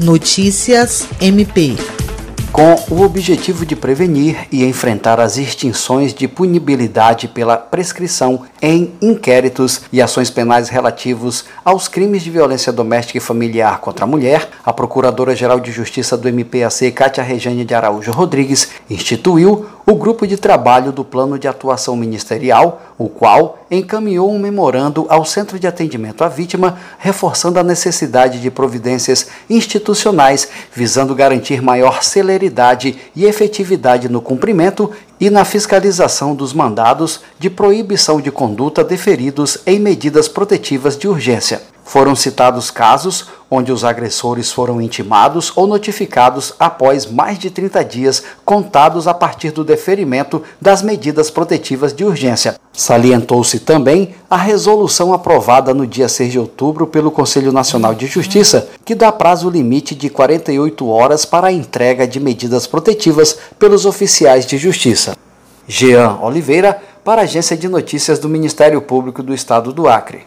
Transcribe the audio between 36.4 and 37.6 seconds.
mandados de